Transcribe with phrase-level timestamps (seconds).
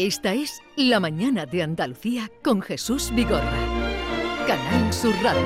[0.00, 3.50] Esta es La Mañana de Andalucía con Jesús Vigorra.
[4.46, 5.42] Canal Sur Radio.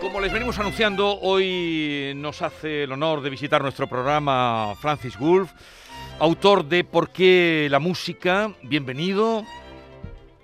[0.00, 5.52] Como les venimos anunciando, hoy nos hace el honor de visitar nuestro programa Francis Wolf,
[6.20, 8.54] autor de ¿Por qué la música?
[8.62, 9.44] Bienvenido.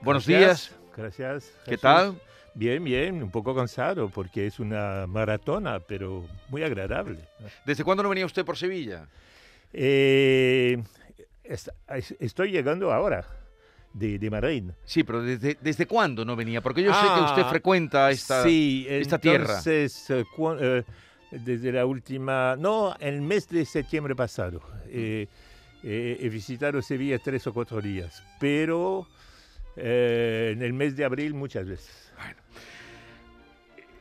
[0.02, 0.80] Buenos Gracias, días.
[0.96, 1.52] Gracias.
[1.64, 1.80] ¿Qué Jesús.
[1.82, 2.20] tal?
[2.54, 7.18] Bien, bien, un poco cansado porque es una maratona, pero muy agradable.
[7.64, 9.06] ¿Desde cuándo no venía usted por Sevilla?
[9.72, 10.82] Eh,
[11.44, 13.24] es- es- estoy llegando ahora
[13.92, 14.64] de, de Madrid.
[14.84, 16.60] Sí, pero ¿desde, desde cuándo no venía?
[16.60, 18.42] Porque yo sé que usted Ah, frecuenta esta...
[18.42, 19.44] sí, esta tierra.
[19.44, 20.84] entonces, eh, cu- eh,
[21.30, 24.60] desde la última, no, el mes de septiembre pasado.
[24.88, 25.28] eh,
[25.82, 29.06] eh, he visitado Sevilla tres o cuatro días, pero
[29.82, 32.12] eh, en el mes de abril muchas veces.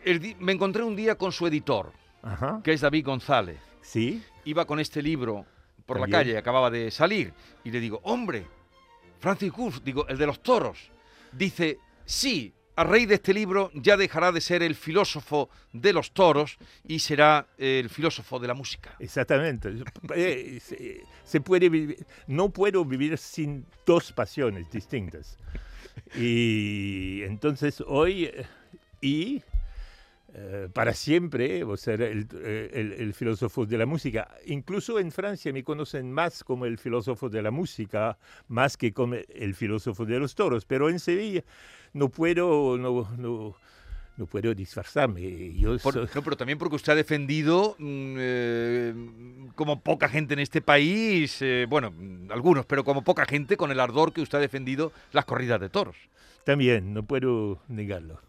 [0.03, 1.91] El di- me encontré un día con su editor,
[2.21, 2.61] Ajá.
[2.63, 3.57] que es David González.
[3.81, 4.23] Sí.
[4.45, 5.45] Iba con este libro
[5.85, 6.19] por la También.
[6.21, 8.45] calle, acababa de salir, y le digo, hombre,
[9.19, 10.89] Francis Wolff, digo, el de los toros.
[11.31, 16.11] Dice, sí, a raíz de este libro ya dejará de ser el filósofo de los
[16.13, 18.95] toros y será el filósofo de la música.
[18.99, 19.69] Exactamente.
[20.15, 25.37] Eh, se, se puede vivir, no puedo vivir sin dos pasiones distintas.
[26.15, 28.29] Y entonces hoy
[29.01, 29.41] y
[30.33, 34.27] eh, para siempre voy a ser el, eh, el- el filósofo de la música.
[34.45, 39.15] Incluso en Francia me conocen más como el filósofo de la música, más que como
[39.15, 40.65] el filósofo de los toros.
[40.65, 41.43] Pero en Sevilla
[41.93, 43.55] no puedo, no, no,
[44.17, 45.53] no puedo disfrazarme.
[45.55, 48.93] Yo Por- soy- no, pero también porque usted ha defendido, mm, eh,
[49.59, 53.71] como poca gente en este país, eh, bueno, mm, algunos, pero como poca gente, con
[53.71, 55.97] el ardor que usted ha defendido las corridas de toros.
[56.45, 58.19] también, no puedo negarlo.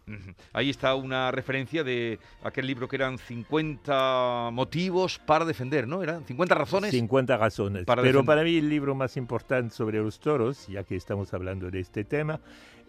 [0.53, 6.03] Ahí está una referencia de aquel libro que eran 50 motivos para defender, ¿no?
[6.03, 6.91] Eran 50 razones.
[6.91, 7.85] 50 razones.
[7.85, 8.25] para Pero defender.
[8.27, 12.03] para mí el libro más importante sobre los toros, ya que estamos hablando de este
[12.03, 12.39] tema,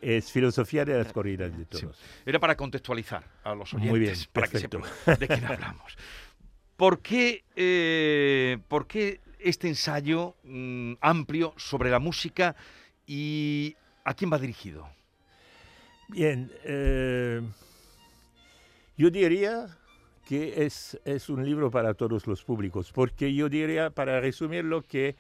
[0.03, 1.81] es Filosofía de las corridas de Sí.
[1.83, 1.99] toros.
[2.27, 4.83] Era para contextualizar a los oyentes, Muy bien, para que sepan
[5.19, 5.97] de quién hablamos.
[6.83, 12.57] ¿Por qué, eh, por qué este ensayo mm, amplio sobre la música
[13.07, 14.89] y a quién va dirigido?
[16.09, 17.41] Bien, eh,
[18.97, 19.79] yo diría
[20.27, 25.15] que es, es un libro para todos los públicos, porque yo diría, para resumirlo, que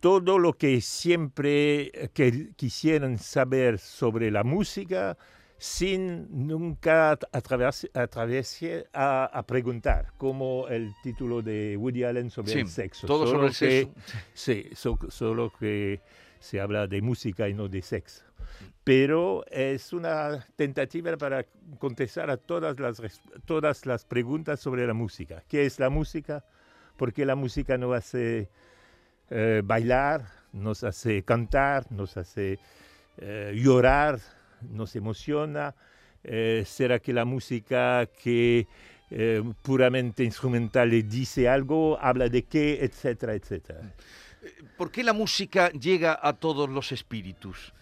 [0.00, 5.18] todo lo que siempre que quisieran saber sobre la música,
[5.68, 12.58] sin nunca atreverse, atreverse a, a preguntar, como el título de Woody Allen sobre Sí,
[12.60, 13.06] el sexo.
[13.06, 14.18] todo Solo sobre el que- sexo.
[14.34, 16.02] Sí, so- solo que
[16.38, 18.22] se habla de música y no de sexo.
[18.84, 21.46] Pero es una tentativa para
[21.78, 23.00] contestar a todas las,
[23.46, 25.42] todas las preguntas sobre la música.
[25.48, 26.44] ¿Qué es la música?
[26.98, 28.50] ¿Por qué la música nos hace
[29.30, 32.58] eh, bailar, nos hace cantar, nos hace
[33.16, 34.20] eh, llorar,
[34.70, 35.74] nos emociona?
[36.22, 38.66] Eh, ¿Será que la música que
[39.10, 43.94] eh, puramente instrumental le dice algo, habla de qué, etcétera, etcétera?
[44.76, 47.72] ¿Por qué la música llega a todos los espíritus?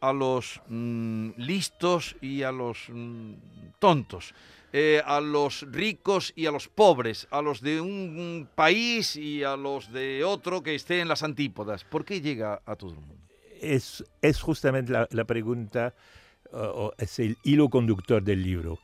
[0.00, 3.34] A los mm, listos y a los mm,
[3.78, 4.34] tontos,
[4.72, 9.56] eh, a los ricos y a los pobres, a los de un país y a
[9.56, 11.84] los de otro que esté en las antípodas.
[11.84, 13.22] ¿Por qué llega a todo el mundo?
[13.62, 15.94] es, es justamente la, la pregunta,
[16.52, 18.78] o es el hilo conductor del libro.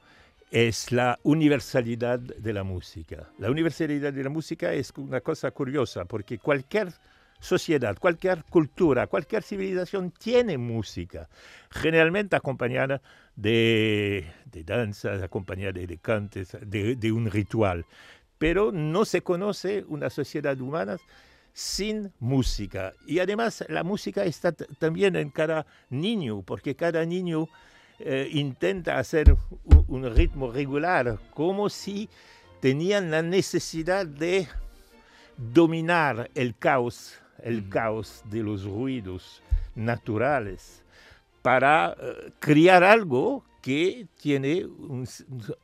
[0.50, 3.28] Es la universalidad de la música.
[3.38, 6.92] La universalidad de la música es una cosa curiosa, porque cualquier
[7.40, 11.28] sociedad, cualquier cultura, cualquier civilización tiene música,
[11.70, 13.00] generalmente acompañada
[13.36, 17.84] de, de danzas, acompañada de, cantes, de un ritual.
[18.38, 20.98] Pero no se conoce una sociedad humana
[21.58, 22.92] sin música.
[23.04, 27.48] Y además la música está también en cada niño, porque cada niño
[27.98, 29.36] eh, intenta hacer
[29.88, 32.08] un ritmo regular, como si
[32.60, 34.46] tenían la necesidad de
[35.36, 39.42] dominar el caos, el caos de los ruidos
[39.74, 40.84] naturales,
[41.42, 45.08] para eh, crear algo que tiene un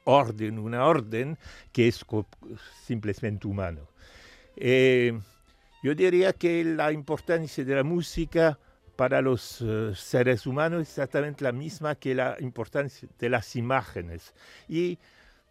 [0.03, 1.39] orden, una orden
[1.71, 2.05] que es
[2.85, 3.83] simplemente humano.
[4.57, 5.17] Eh,
[5.85, 8.59] yo diría que la importancia de la música
[8.97, 14.33] para los eh, seres humanos es exactamente la misma que la importancia de las imágenes.
[14.67, 14.99] Y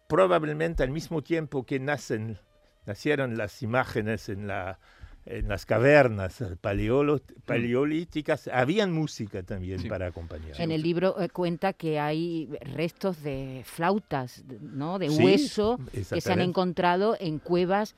[0.08, 2.40] probablemente al mismo tiempo que nacen,
[2.84, 4.80] nacieron las imágenes en la,
[5.26, 9.88] en las cavernas paleolo- paleolíticas, habían música también Sí.
[9.88, 10.60] para acompañar.
[10.60, 14.98] En el libro eh, cuenta que hay restos de flautas, de- ¿no?
[14.98, 17.94] De Sí, hueso que se han encontrado en cuevas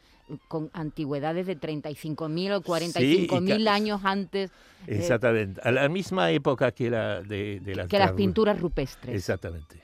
[0.48, 4.50] con antigüedades de 35.000 o 45.000 ca- años antes
[4.88, 9.14] eh, Exactamente, a la misma época que, la, de, de las, que las pinturas rupestres.
[9.16, 9.82] Exactamente.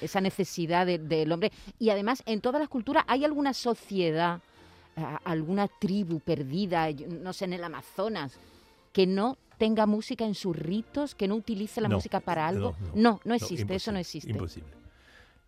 [0.00, 1.52] Esa necesidad de- del hombre.
[1.78, 4.40] Y además, en todas las culturas, ¿hay alguna sociedad,
[4.96, 6.88] a- alguna tribu perdida,
[7.22, 8.38] no sé, en el Amazonas,
[8.92, 12.74] que no tenga música en sus ritos, que no utilice la No, música para algo?
[12.80, 14.30] no, No, no, no, existe, eso no existe.
[14.30, 14.68] Imposible.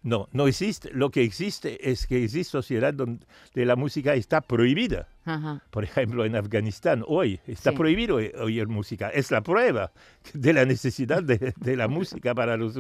[0.03, 0.91] No, no existe.
[0.93, 5.09] Lo que existe es que existe sociedad donde la música está prohibida.
[5.25, 5.65] Ajá.
[5.71, 7.77] Por ejemplo, en Afganistán hoy está Sí.
[7.77, 9.09] prohibido oír música.
[9.09, 9.91] Es la prueba
[10.33, 12.75] de la necesidad de, de la música para los,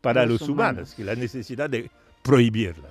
[0.00, 0.50] para Los los, humanos.
[0.50, 1.90] humanos, que la necesidad de
[2.22, 2.88] prohibirla.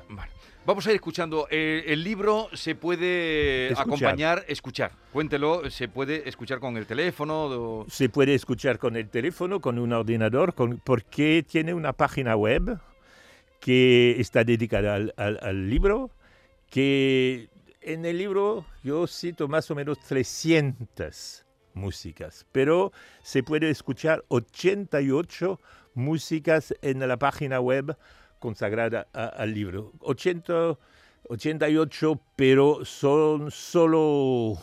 [0.68, 1.48] Vamos a ir escuchando.
[1.50, 3.88] Eh, el libro se puede Escuchar.
[3.88, 4.92] acompañar, escuchar.
[5.14, 7.46] Cuéntelo, se puede escuchar con el teléfono.
[7.46, 12.36] o- Se puede escuchar con el teléfono, con un ordenador, con- porque tiene una página
[12.36, 12.80] web
[13.62, 16.12] que está dedicada al, al- al libro,
[16.69, 17.48] que
[17.80, 22.92] en el libro yo cito más o menos 300 músicas, pero
[23.24, 25.62] se puede escuchar 88
[25.94, 27.96] músicas en la página web
[28.39, 29.92] consagrada a- al libro.
[30.01, 30.78] 80,
[31.30, 34.57] 88, pero son solo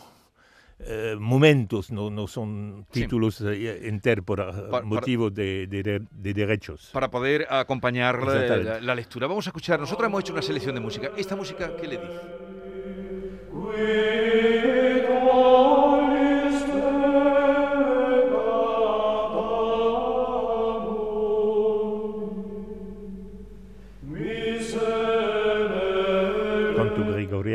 [0.79, 3.01] eh, momentos, no, no son Sí.
[3.01, 6.89] títulos eh, enteros por eh, para- motivo de, de- de- de derechos.
[6.91, 9.25] para poder acompañar la, la- la lectura.
[9.27, 9.79] Vamos a escuchar.
[9.79, 11.11] Nosotros hemos hecho una selección de música.
[11.15, 12.19] ¿Esta música qué le dice?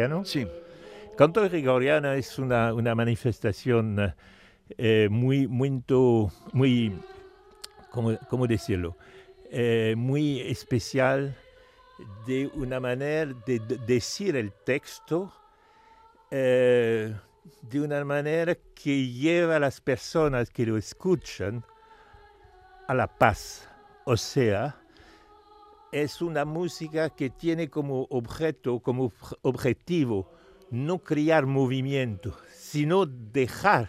[0.00, 0.24] Gregoriano.
[0.24, 0.46] Sí.
[1.16, 4.14] Canto gregoriano es una, una manifestación
[4.78, 5.82] eh, muy, muy,
[6.52, 6.98] muy,
[7.90, 8.96] ¿cómo, cómo decirlo?
[9.50, 11.36] Eh, muy especial
[12.26, 15.32] de una manera de, de decir el texto
[16.30, 17.14] eh,
[17.62, 21.64] de una manera que lleva a las personas que lo escuchan
[22.88, 23.68] a la paz.
[24.04, 24.76] O sea,
[25.92, 30.30] es una música que tiene como objeto, como obj- objetivo,
[30.70, 33.88] no crear movimiento, sino dejar,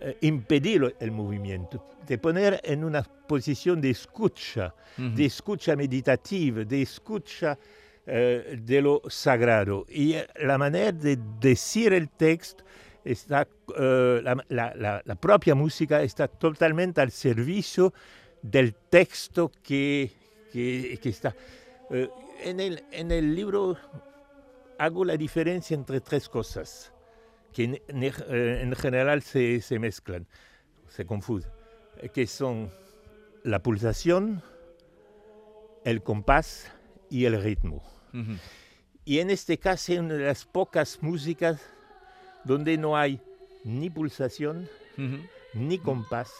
[0.00, 6.82] eh, impedir el movimiento, de poner en una posición de escucha, de escucha meditativa, de
[6.82, 7.58] escucha
[8.04, 9.86] eh, de lo sagrado.
[9.88, 12.64] Y eh, la manera de decir el texto
[13.04, 13.46] está,
[13.78, 17.94] eh, la, la- la- la propia música está totalmente al servicio
[18.42, 20.10] del texto que,
[20.52, 21.34] que- que está.
[21.90, 22.08] Eh,
[22.44, 23.76] en, el, en el libro
[24.78, 26.92] hago la diferencia entre tres cosas
[27.52, 30.26] que en, en- eh, en general se, se mezclan,
[30.88, 31.50] se confunden,
[31.98, 32.70] eh, que son
[33.44, 34.42] la pulsación,
[35.84, 36.70] el compás
[37.10, 37.82] y el ritmo.
[38.14, 38.36] Ujú.
[39.04, 41.60] Y en este caso es una de las pocas músicas
[42.44, 43.20] donde no hay
[43.64, 45.18] ni pulsación, Ujú.
[45.54, 46.32] ni compás,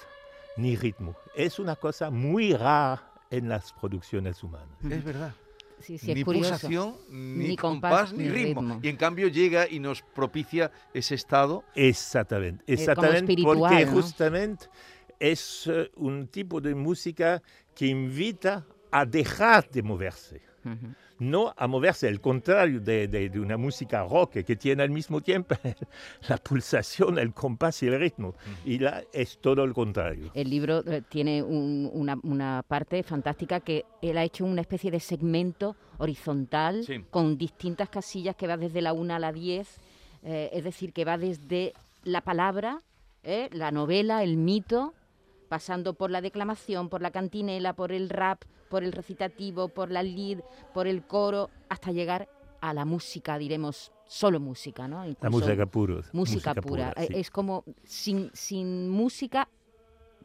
[0.57, 1.15] ni ritmo.
[1.35, 4.69] Es una cosa muy rara en las producciones humanas.
[4.89, 5.35] Es verdad.
[5.81, 6.51] Sí, sí, es ni curioso.
[6.51, 8.61] pulsación, ni, Ni compás, compás, ni ni ritmo.
[8.61, 8.81] ritmo.
[8.85, 11.65] Y en cambio llega y nos propicia ese estado.
[11.75, 13.93] Exactamente, como exactamente, porque ¿no?
[13.93, 14.67] justamente
[15.19, 17.43] es eh, un tipo de música
[17.75, 20.41] que invita a dejar de moverse,
[21.19, 25.21] No a moverse, al contrario de, de- de una música rock que tiene al mismo
[25.21, 25.55] tiempo
[26.29, 30.31] la pulsación, el compás y el ritmo, y la es todo el contrario.
[30.35, 34.91] El libro eh, tiene un- una, una parte fantástica que él ha hecho una especie
[34.91, 37.05] de segmento horizontal Sí.
[37.11, 39.69] con distintas casillas que va desde la 1 a la 10,
[40.25, 41.73] eh, es decir, que va desde
[42.05, 42.81] la palabra,
[43.23, 44.95] eh, la novela, el mito,
[45.49, 48.43] pasando por la declamación, por la cantinela, por el rap,
[48.73, 50.39] por el recitativo, por la lead,
[50.73, 52.27] por el coro, hasta llegar
[52.63, 55.01] a la música, diremos, solo música, ¿no?
[55.05, 56.01] La Incluso música pura.
[56.13, 56.93] música, pura.
[56.97, 57.13] Eh, sí.
[57.17, 59.47] Es como sin, sin música,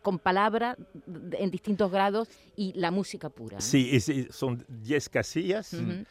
[0.01, 3.59] con palabra d- en distintos grados y la música pura.
[3.59, 5.73] Sí, es- son 10 casillas.
[5.73, 6.05] Ujú.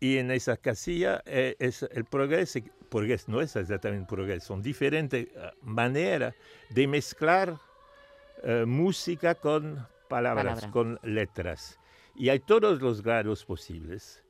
[0.00, 5.26] Y en esa casilla eh, es el progreso, progreso no es exactamente progreso, son diferentes
[5.26, 6.34] eh, maneras
[6.70, 7.58] de mezclar
[8.42, 10.70] eh, música con palabras, Palabra.
[10.70, 11.78] con letras.
[12.14, 14.24] Y hay todos los grados posibles.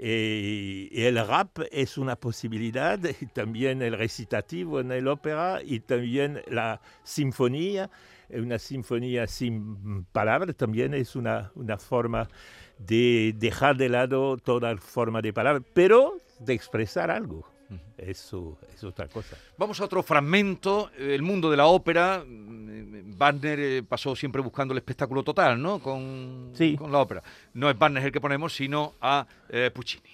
[0.00, 5.80] Eh, y el rap es una posibilidad, y también el recitativo en el ópera y
[5.80, 7.90] también la sinfonía.
[8.30, 12.28] Una sinfonía sin palabras también es una, una forma
[12.78, 17.57] de dejar de lado toda forma de palabra, pero de expresar algo.
[17.96, 19.36] Eso es otra cosa.
[19.56, 22.24] Vamos a otro fragmento, eh, el mundo de la ópera.
[22.26, 25.78] Mm, Wagner eh, pasó siempre buscando el espectáculo total, ¿no?
[25.80, 26.76] Con, Sí.
[26.76, 27.22] con la ópera.
[27.54, 30.08] No es Wagner el que ponemos, sino a eh, Puccini.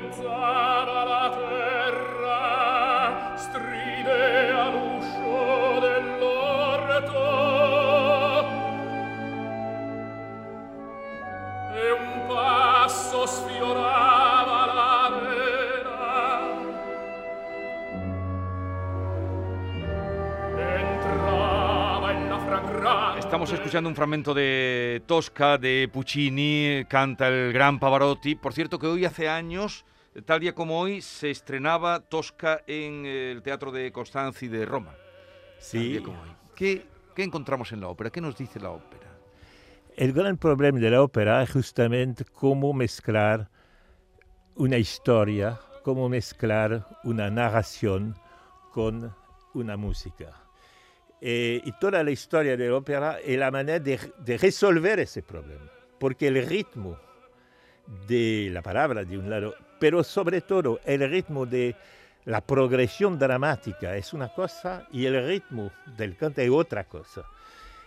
[0.00, 0.67] Lucevano
[23.28, 28.36] Estamos escuchando un fragmento de Tosca de Puccini, canta el gran Pavarotti.
[28.36, 29.84] Por cierto que hoy hace años,
[30.24, 34.92] tal día como hoy, se estrenaba Tosca en el Teatro de Constanzi de Roma.
[34.92, 36.30] Tal día Sí, como hoy.
[36.54, 38.08] ¿Qué, qué encontramos en la ópera?
[38.08, 39.06] ¿Qué nos dice la ópera?
[39.94, 43.50] el gran problema de la ópera es justamente cómo mezclar
[44.54, 48.14] una historia, cómo mezclar una narración
[48.72, 49.14] con
[49.52, 50.47] una música.
[51.20, 55.22] Eh, y toda la historia de la ópera es la manera de, de resolver ese
[55.22, 56.96] problema, porque el ritmo
[58.06, 61.74] de la palabra de un lado, pero sobre todo el ritmo de
[62.24, 67.24] la progresión dramática es una cosa y el ritmo del canto es otra cosa.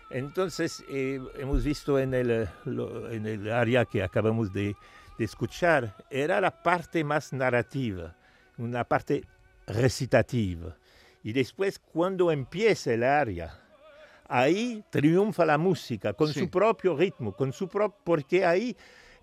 [0.09, 4.75] Entonces, eh, hemos visto en el, lo- en el área que acabamos de,
[5.17, 8.13] de escuchar, era la parte más narrativa,
[8.57, 9.23] una parte
[9.67, 10.75] recitativa.
[11.23, 13.59] Y después, cuando empieza el área,
[14.27, 16.39] ahí triunfa la música con Sí.
[16.41, 18.75] su propio ritmo, con su pro- porque ahí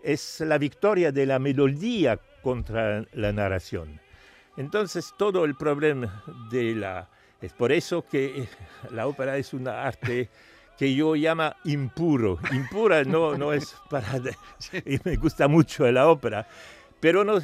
[0.02, 4.00] es la victoria de la melodía contra la narración.
[4.56, 7.08] Entonces, todo el problema de la...
[7.40, 8.48] Es por eso que
[8.90, 10.28] la ópera es una arte
[10.76, 12.38] que yo llama impuro.
[12.52, 14.20] Impura no, no es para...
[14.84, 16.46] y me gusta mucho la ópera,
[17.00, 17.38] pero no,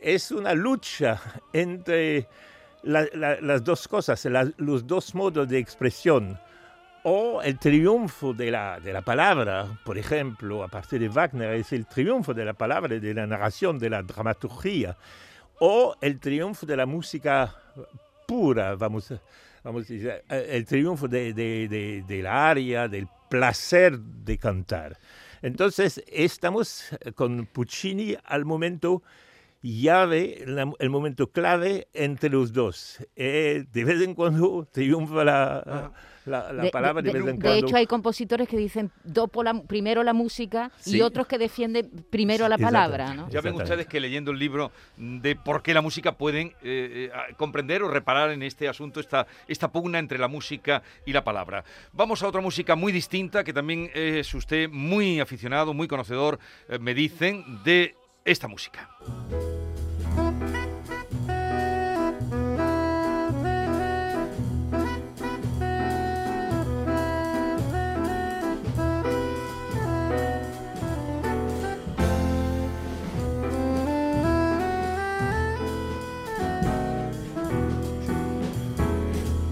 [0.00, 1.20] es una lucha
[1.52, 2.26] entre
[2.86, 4.26] la- la- las dos cosas,
[4.56, 6.38] los dos modos de expresión.
[7.08, 11.72] O el triunfo de la, de la palabra, por ejemplo, a partir de Wagner, es
[11.72, 14.96] el triunfo de la palabra, de la narración, de la dramaturgia.
[15.60, 17.54] O el triunfo de la música
[18.26, 19.12] pura, vamos,
[19.62, 24.36] vamos a decir, eh, el triunfo de, de, de, de la aria, del placer de
[24.38, 24.98] cantar.
[25.42, 29.04] Entonces, estamos con Puccini al momento
[29.74, 32.98] llave, la- el momento clave entre los dos.
[33.16, 35.90] Eh, de vez en cuando triunfa la,
[36.24, 37.66] la, la De- palabra, de, de- vez en de cuando.
[37.66, 40.98] hecho, hay compositores que dicen dopo la- primero la música Sí.
[40.98, 43.14] y otros que defienden primero la palabra.
[43.14, 43.28] ¿no?
[43.30, 47.34] Ya ven ustedes que leyendo el libro de por qué la música pueden eh, eh,
[47.36, 51.64] comprender o reparar en este asunto esta, esta pugna entre la música y la palabra.
[51.92, 56.78] Vamos a otra música muy distinta que también es usted muy aficionado, muy conocedor, eh,
[56.78, 57.94] me dicen, de
[58.26, 58.88] esta música.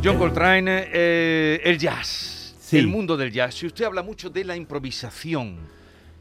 [0.03, 2.77] John Coltrane, eh, el jazz, Sí.
[2.79, 3.55] el mundo del jazz.
[3.55, 5.57] Si usted habla mucho de la improvisación,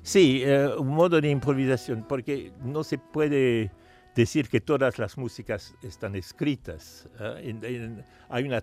[0.04, 3.72] Sí, eh, un modo de improvisación, porque no se puede
[4.14, 7.08] decir que todas las músicas están escritas.
[7.20, 7.56] ¿eh?
[7.64, 8.62] En- hay una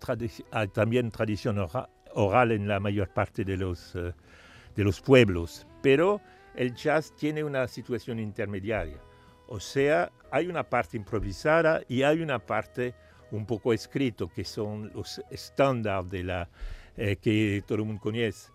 [0.72, 4.12] también tradición ora- oral en la mayor parte de los, eh,
[4.76, 6.20] de los pueblos, pero
[6.54, 8.98] el jazz tiene una situación intermediaria.
[9.48, 12.94] O sea, hay una parte improvisada y hay una parte
[13.30, 16.46] un poco escrito, que son los estándares de
[16.98, 18.50] eh, que todo el mundo conoce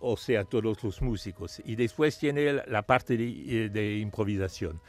[0.00, 1.60] o sea, todos los músicos.
[1.64, 3.26] Y después tiene la- parte de,
[3.64, 4.80] eh, de improvisación.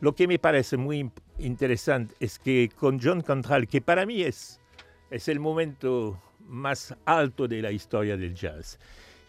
[0.00, 4.60] Lo que me parece muy interesante es que con John Contral, que para mí es,
[5.10, 8.78] es el momento más alto de la historia del jazz,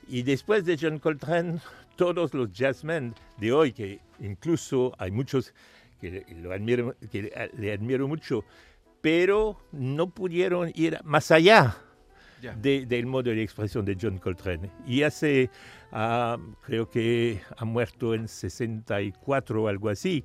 [0.07, 1.59] y después de John Coltrane,
[1.95, 5.53] todos los jazzmen de hoy, que incluso hay muchos
[5.99, 8.43] que, lo admiro, que le admiro mucho,
[9.01, 11.77] pero no pudieron ir más allá
[12.55, 14.69] De- del modo de expresión de John Coltrane.
[14.85, 15.49] Y hace,
[15.91, 20.23] ah, creo que ha muerto en 64 o algo así.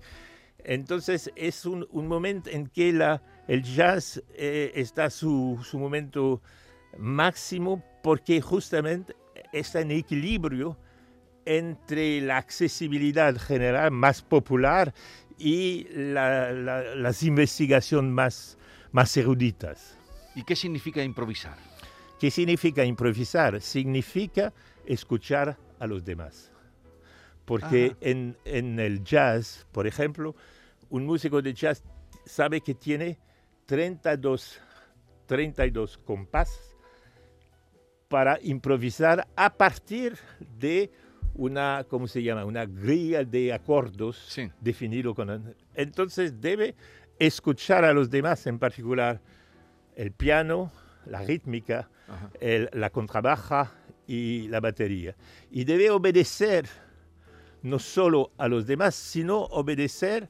[0.67, 6.41] Entonces es un, un momento en que la, el jazz eh, está su, su momento
[6.99, 9.15] máximo porque justamente
[9.53, 10.79] está en equilibrio
[11.45, 14.95] entre la accesibilidad general más popular
[15.39, 18.59] y la- la- las investigaciones más,
[18.93, 19.99] más eruditas.
[20.37, 21.57] ¿y qué significa improvisar?
[22.19, 23.61] ¿Qué significa improvisar?
[23.61, 24.53] Significa
[24.87, 26.51] escuchar a los demás.
[27.45, 27.97] Porque Ajá.
[28.01, 30.35] en, en el jazz, por ejemplo,
[30.91, 31.83] un músico de jazz
[32.25, 33.19] sabe que tiene
[33.67, 34.61] 32,
[35.27, 36.75] 32 compases
[38.09, 40.17] para improvisar a partir
[40.59, 40.91] de
[41.35, 42.45] una, ¿cómo se llama?
[42.45, 44.51] Una grilla de acordes Sí.
[44.61, 45.55] definido con...
[45.75, 46.77] Entonces debe
[47.19, 49.21] escuchar a los demás, en particular
[49.97, 50.71] el piano,
[51.07, 51.89] la rítmica,
[52.41, 53.73] el- la contrabaja
[54.07, 55.15] y la batería.
[55.51, 56.67] Y debe obedecer
[57.63, 60.29] no solo a los demás, sino obedecer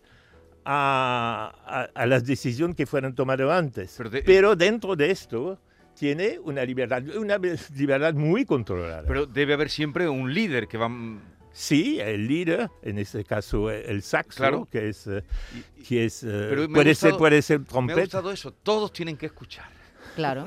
[0.65, 3.95] a, a- a las decisiones que fueron tomadas antes.
[3.97, 5.59] Pero de- Pero dentro de esto
[5.95, 7.39] tiene una libertad, una
[7.77, 9.03] libertad muy controlada.
[9.07, 10.91] Pero debe haber siempre un líder que va...
[11.57, 14.69] Sí, el líder, en este caso eh, el saxo, Claro.
[14.69, 15.23] que es, eh,
[15.87, 18.01] que es eh, puede, ser, puede ser Me ha trompeta.
[18.01, 18.53] gustado eso.
[18.53, 19.67] Todos tienen que escuchar.
[20.15, 20.47] Claro.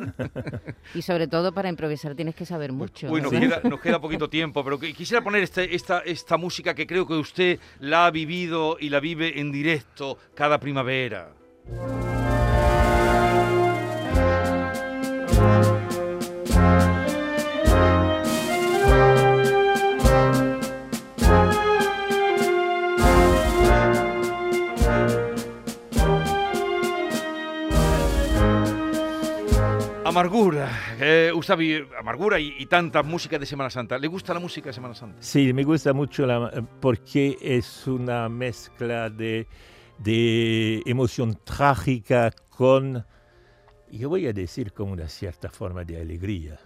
[0.95, 3.07] y sobre todo para improvisar tienes que saber mucho.
[3.11, 6.73] Uy, nos queda, nos queda poquito tiempo, pero que- quisiera poner este- esta, esta música
[6.73, 11.29] que creo que usted la ha vivido y la vive en directo cada primavera.
[30.07, 30.71] Amargura,
[31.01, 31.33] eh,
[31.99, 33.97] amargura y, y tanta música de Semana Santa.
[33.97, 35.17] ¿Le gusta la música de Semana Santa?
[35.21, 39.47] Sí, me gusta mucho la- eh, porque es una mezcla de,
[39.97, 43.05] de emoción trágica con,
[43.91, 46.57] yo voy a decir, con una cierta forma de alegría.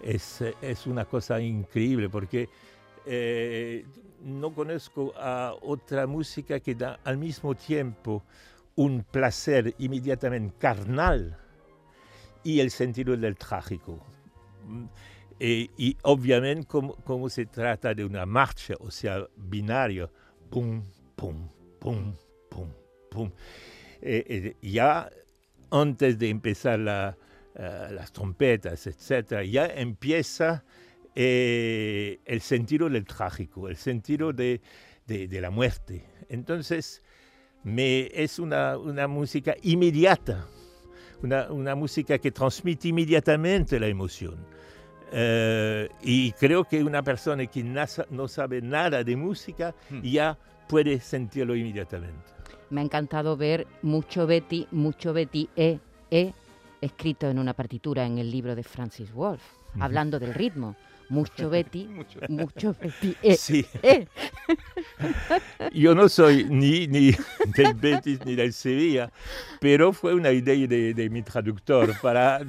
[0.00, 2.48] Es, es una cosa increíble porque
[3.04, 3.84] eh,
[4.24, 8.24] no conozco a otra música que da al mismo tiempo
[8.76, 11.36] un placer inmediatamente carnal
[12.42, 14.04] y el sentido del trágico.
[14.66, 14.84] Mm,
[15.40, 20.10] eh, y obviamente como, se trata de una marcha, o sea, binario,
[20.50, 20.82] pum,
[21.14, 21.48] pum,
[21.78, 22.14] pum,
[22.48, 22.68] pum,
[23.10, 23.30] pum.
[24.00, 25.08] Eh, eh, ya
[25.70, 27.16] antes de empezar la,
[27.54, 30.64] las trompetas, etc., ya empieza
[31.14, 34.60] el sentido del trágico, el sentido de,
[35.06, 36.04] la muerte.
[36.28, 37.02] Entonces,
[37.64, 40.46] me, es una música inmediata,
[41.22, 44.36] una, una música que transmite inmediatamente la emoción.
[45.10, 50.02] Eh, y creo que una persona que nasa- no sabe nada de música Hmm.
[50.02, 50.36] ya
[50.68, 52.32] puede sentirlo inmediatamente.
[52.70, 55.78] Me ha encantado ver mucho Betty, mucho Betty E,
[56.10, 56.32] E,
[56.82, 59.42] escrito en una partitura en el libro de Francis Wolff,
[59.78, 60.76] hablando del ritmo.
[61.08, 62.20] Mucho Betty, Mucho.
[62.28, 63.36] mucho Betty E.
[63.36, 64.06] Sí, E.
[65.72, 67.14] yo no soy ni, ni
[67.56, 69.10] del Betis ni del Sevilla,
[69.60, 72.40] pero fue una idea de, de mi traductor para...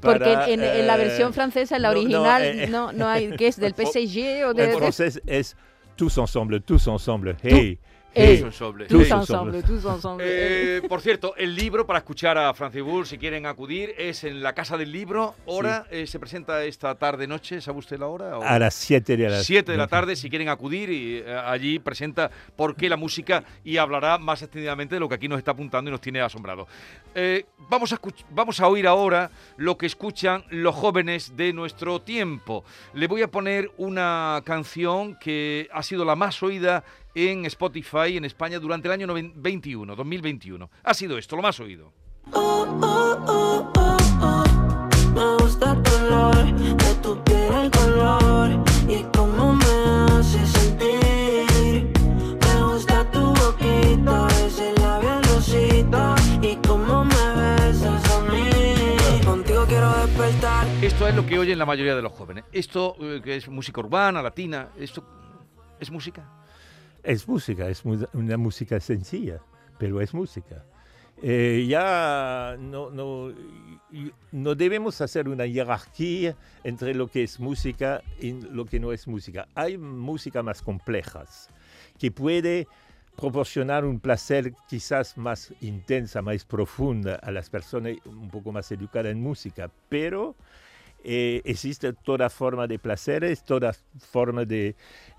[0.00, 3.30] Porque en, en la eh, versión francesa, en la no, original, eh, no, no, hay,
[3.36, 4.72] que es del PSG o de...
[4.72, 5.56] En francés es
[5.96, 8.42] tous ensemble, tous ensemble, hey, Eh, hey.
[8.44, 8.86] Ensemble.
[8.86, 9.12] Tous Hey.
[9.12, 10.24] ensemble, tous ensemble.
[10.26, 14.42] Eh, por cierto, el libro para escuchar a Francis Bull, si quieren acudir, es en
[14.42, 15.34] la Casa del Libro.
[15.46, 18.38] Hora eh, se presenta esta tarde-noche, ¿sabe usted la hora?
[18.38, 18.42] o?
[18.42, 21.78] A las 7 de la 7 de la tarde, si quieren acudir, y eh, allí
[21.78, 25.52] presenta por qué la música y hablará más extendidamente de lo que aquí nos está
[25.52, 26.66] apuntando y nos tiene asombrado.
[27.14, 32.64] Eh, vamos, a vamos a oír ahora lo que escuchan los jóvenes de nuestro tiempo.
[32.94, 38.24] Le voy a poner una canción que ha sido la más oída en Spotify en
[38.24, 40.70] España durante el año noven- 21, 2021.
[40.82, 41.92] Ha sido esto, lo más oído.
[42.32, 44.88] Oh, oh, oh, oh, oh.
[45.14, 48.50] Me gusta tu olor, de tu piel el color
[48.88, 51.92] y cómo me hace sentir.
[52.40, 59.20] Me gusta tu boquita, ese labial rosita y cómo me besas a mí.
[59.24, 60.66] Contigo quiero despertar.
[60.82, 62.44] Esto es lo que oyen la mayoría de los jóvenes.
[62.52, 65.04] Esto, eh, que es música urbana, latina, esto
[65.78, 66.26] es música.
[67.02, 69.40] Es música, es una música sencilla,
[69.78, 70.64] pero es música.
[71.20, 73.32] Eh, ya no, no,
[74.32, 79.06] no debemos hacer una jerarquía entre lo que es música y lo que no es
[79.06, 79.46] música.
[79.54, 81.48] Hay música más complejas
[81.98, 82.66] que puede
[83.16, 89.12] proporcionar un placer quizás más intensa, más profunda a las personas un poco más educadas
[89.12, 90.34] en música, pero
[91.04, 93.74] eh, existe toda forma de placeres, toda
[94.10, 94.74] forma de,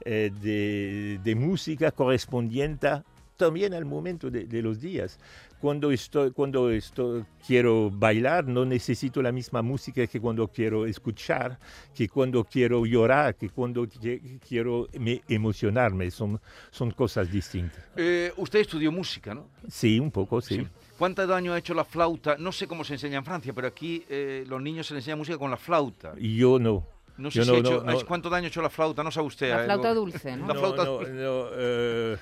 [0.06, 2.90] eh, de, música correspondiente
[3.38, 5.20] también al momento de los días.
[5.64, 11.58] Cuando, estoy, cuando estoy, quiero bailar, no necesito la misma música que cuando quiero escuchar,
[11.96, 16.12] que cuando quiero llorar, que cuando qui- quiero me- emocionarme.
[16.12, 16.38] Son,
[16.70, 17.82] son cosas distintas.
[17.96, 19.48] Eh, usted estudió música, ¿no?
[19.70, 20.58] Sí, un poco, sí.
[20.58, 20.68] Sí.
[20.98, 22.36] ¿Cuánto daño ha hecho la flauta?
[22.38, 25.16] No sé cómo se enseña en Francia, pero aquí eh, los niños se les enseña
[25.16, 26.14] música con la flauta.
[26.18, 26.86] Y yo no.
[27.16, 28.06] No sé Yo si no, ha hecho- no, no.
[28.06, 29.50] ¿cuánto daño ha hecho la flauta, no sabe usted.
[29.50, 30.46] La eh, flauta dulce, ¿no?
[30.46, 31.12] La flauta no, dulce.
[31.14, 32.18] no, eh,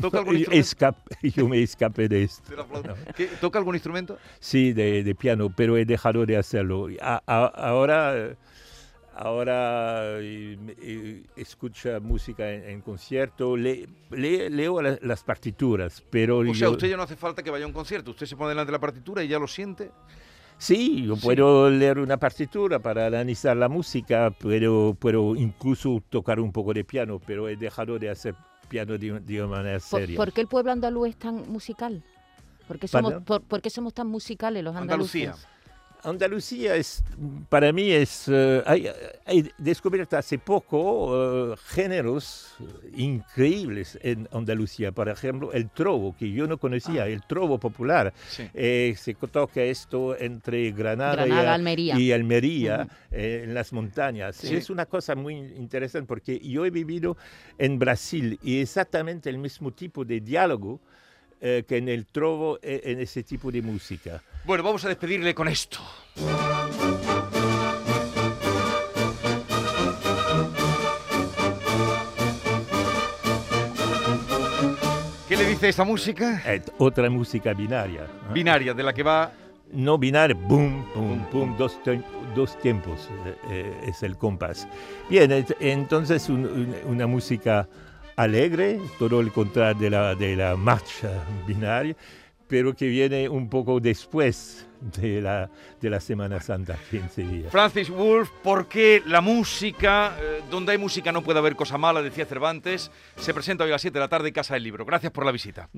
[0.00, 0.68] ¿Toca algún instrumento?
[0.68, 0.96] escap-
[1.36, 2.52] yo me escapé de esto.
[3.16, 4.18] ¿Qué- ¿Toca algún instrumento?
[4.40, 6.88] Sí, de, de piano, pero he dejado de hacerlo.
[7.00, 8.36] A- a- ahora
[9.18, 16.38] ahora eh, eh, escucha música en, en concierto, le- le- leo la- las partituras, pero
[16.40, 18.10] O sea, yo- usted ya no hace falta que vaya a un concierto.
[18.10, 19.90] Usted se pone delante de la partitura y ya lo siente.
[20.58, 21.22] sí, yo Sí.
[21.22, 26.82] puedo leer una partitura para analizar la música, puedo, puedo incluso tocar un poco de
[26.84, 28.34] piano, pero he dejado de hacer
[28.66, 30.16] piano de, de una manera ¿Por, seria.
[30.16, 32.02] por qué el pueblo andaluz es tan musical?
[32.68, 35.28] ¿Por qué somos, por, por qué somos tan musicales los andaluces?
[35.28, 35.55] Andalucía
[36.04, 37.02] es,
[37.48, 38.88] para mí es, eh, hay,
[39.24, 42.54] hay descubierto hace poco eh, géneros
[42.94, 44.92] increíbles en Andalucía.
[44.92, 47.08] Por ejemplo, el trovo, que yo no conocía, Ah.
[47.08, 48.12] el trovo popular.
[48.28, 48.48] Sí.
[48.54, 51.98] Eh, se toca esto entre Granada, y- Granada, Almería.
[51.98, 54.36] y Almería, eh, en las montañas.
[54.36, 54.54] Sí.
[54.54, 57.16] Es una cosa muy interesante porque yo he vivido
[57.58, 60.80] en Brasil y exactamente el mismo tipo de diálogo
[61.48, 64.20] eh, que en el trovo, eh, en ese tipo de música.
[64.44, 65.78] Bueno, vamos a despedirle con esto.
[75.28, 76.40] ¿Qué le dice esta música?
[76.46, 78.02] Eh, otra música binaria.
[78.04, 78.32] ¿eh?
[78.32, 79.32] Binaria, de la que va
[79.72, 81.76] no binaria, boom, boom, boom, dos,
[82.36, 84.68] dos tiempos eh, eh, es el compás.
[85.10, 87.68] Bien, entonces un- un- una música
[88.16, 91.96] alegre, todo el contrario de la, de la marcha binaria,
[92.48, 95.50] pero que viene un poco después de la,
[95.80, 97.52] de la Semana Santa, 15 días.
[97.52, 102.02] Francis Wolff, ¿por qué la música, eh, donde hay música no puede haber cosa mala,
[102.02, 104.84] decía Cervantes, se presenta hoy a las 7 de la tarde en Casa del Libro.
[104.84, 105.68] Gracias por la visita.